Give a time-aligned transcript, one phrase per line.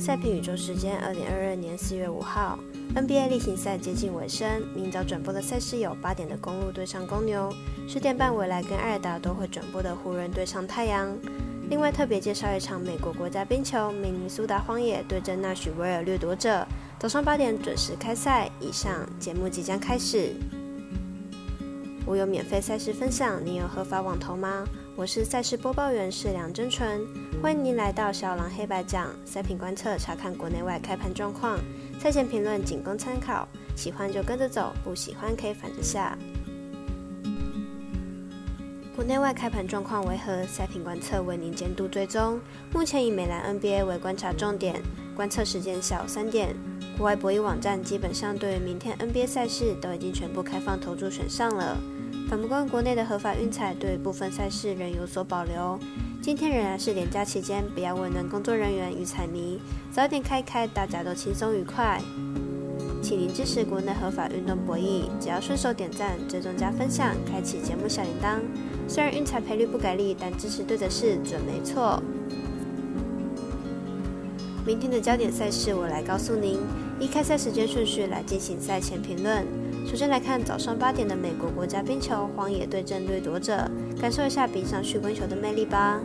[0.00, 2.58] 赛评宇宙时间，二零二二年四月五号
[2.94, 4.48] ，NBA 例行赛接近尾声。
[4.74, 7.52] 明早转播的赛事有八点的公路对上公牛，
[7.86, 11.14] 十点半未来跟艾尔达都会转播的湖人对上太阳。
[11.68, 16.66] 另外特别介绍一场美国国家冰球，明尼苏达荒野对阵纳许维尔掠夺者，
[16.98, 18.50] 早上八点准时开赛。
[18.58, 20.32] 以上节目即将开始。
[22.10, 24.66] 我有免费赛事分享，你有合法网投吗？
[24.96, 27.06] 我是赛事播报员是梁真纯，
[27.40, 31.56] 欢迎您来到小狼黑白讲赛品观测，查看国内外开盘状况，
[32.00, 33.46] 赛前评论仅供参考，
[33.76, 36.18] 喜欢就跟着走，不喜欢可以反着下。
[38.96, 40.44] 国内外开盘状况为何？
[40.46, 42.40] 赛品观测为您监督追踪。
[42.72, 44.82] 目前以美兰 NBA 为观察重点，
[45.14, 46.56] 观测时间下午三点。
[46.96, 51.78] 国外博弈网站基本上对于明天 NBA 赛事都已经全部开放投注选上了。
[52.30, 55.76] 反观国内的合法运彩，对部分赛事仍有所保留。
[56.22, 59.58] 今天仍然是连假期间，不要为难工作人员与彩迷，
[59.90, 62.00] 早点开开，大家都轻松愉快。
[63.02, 68.38] 请您支持国内合法运动博弈，只要顺手点赞、追踪加分享、开启节目小铃铛。
[68.86, 72.00] 虽然运彩赔率不给力，但支持对的事准没错。
[74.64, 76.60] 明天的焦点赛事，我来告诉您。
[77.00, 79.44] 依开赛时间顺序来进行赛前评论。
[79.86, 83.68] 首先来看早上八点的美国国家冰球荒野对阵掠夺者，
[84.00, 86.00] 感受一下冰上曲棍球的魅力吧。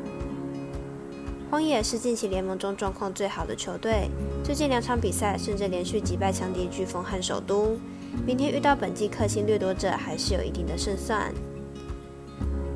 [1.51, 4.09] 荒野是近期联盟中状况最好的球队，
[4.43, 7.77] 最近两场比赛甚至连续击败强敌飓风和首都。
[8.25, 11.31] 明天遇到本季克星掠夺者，还是有一定的胜算。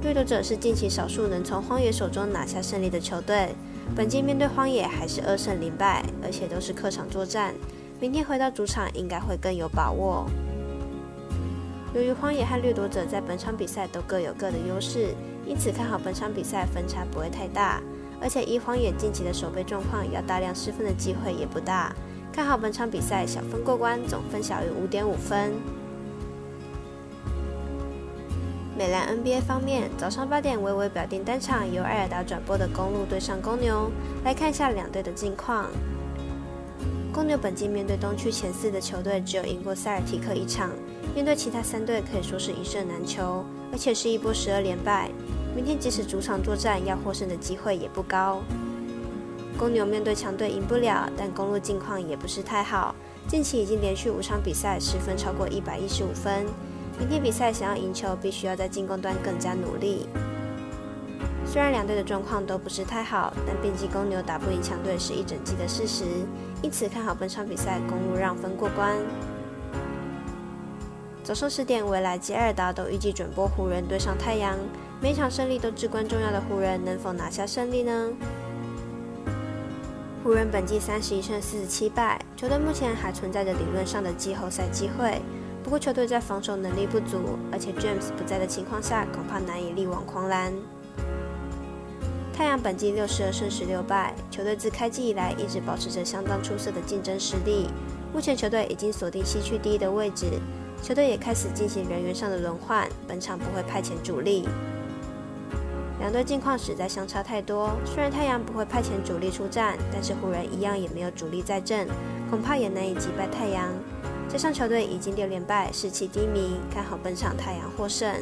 [0.04, 3.50] 掠夺者是近期少数能从荒野手中拿下胜利的球队，
[3.96, 7.54] 本季面对荒野还是二胜零败，而且都是客场作战。
[8.00, 10.26] 明天回到主场应该会更有把握。
[11.94, 17.82] 由于荒野和掠夺者在本场比赛都各有各的优势，因此看好本场比赛分差不会太大。
[18.22, 21.96] 而且依荒野近期的守备状况，要大量失分的机会也不大。
[22.32, 25.54] 看好本场比赛小分过关，总分小于五点五分。
[28.78, 33.90] 美兰 NBA 方面，早上八点微微表定单场由艾尔达转播的公路对上公牛，
[34.24, 35.66] 来看一下两队的近况。
[37.12, 40.70] 公牛本季面对东区前四的球队，只有赢过塞尔提克一场。
[41.16, 45.10] 面对其他三队，可以说是一胜难求，而且是一波十二连败。
[45.56, 48.42] 明天即使主场作战，要获胜的机会也不高。
[49.58, 52.96] 公牛面对强队赢不了，但公路近况也不是太好，
[53.28, 56.46] 近期已经连续五场比赛失分超过一百一十五分。
[57.00, 60.08] 明天比赛想要赢球，必须要在进攻端更加努力。
[61.52, 66.06] 虽然两队的状况都不是太好，但毕竟公牛打不赢强队是一整季的事实，
[66.62, 68.96] 因此看好本场比赛公路让分过关。
[71.24, 74.56] 早上十点，未来及尔达都预计转播湖人对上太阳，
[75.02, 78.12] 每场胜利都至关重要的湖人能否拿下胜利呢？
[80.24, 85.20] 湖人本季三十一胜四十七败，球队目前还存在着理论上的季后赛机会，
[85.64, 90.54] 不过球队在防守能力不足，而且 James 不在的情况下，恐怕难以力挽狂澜。
[92.40, 97.68] 太阳本季六十二胜十六败，球队自开季以来一直保持着相当出色的竞争实力，
[98.14, 100.26] 目前球队已经锁定西区第一的位置。
[100.82, 104.48] 球队也开始进行人员上的轮换，本场不会派遣主力。
[106.00, 111.90] 两队近况实在相差太多，虽然太阳不会派遣主力出战，但是湖人一样也没有主力在阵，
[112.30, 113.68] 恐怕也难以击败太阳。
[114.30, 118.16] 加上球队已经六连败，士气低迷，看好本场太阳获胜。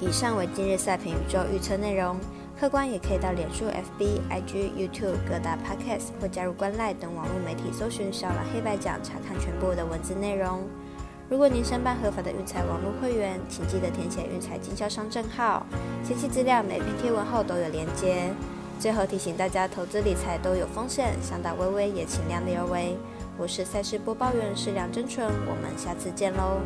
[0.00, 2.16] 以上为今日赛评宇宙预测内容。
[2.58, 10.62] 客官也可以到脸书、FB、IG、YouTube 各大 Podcast 或加入官赖等网络媒体，搜寻“小蓝黑白奖”，查看全部的文字内容。
[11.28, 15.64] 如果您申办合法的运彩网络会员，请记得填写运彩经销商证号。
[16.04, 18.30] 详细资料每篇贴文后都有连接。
[18.78, 22.96] 最后提醒大家，投资理财都有风险，想打微微也请量力而为。
[23.38, 26.60] 我是赛事播报员是梁真纯，我们下次见喽。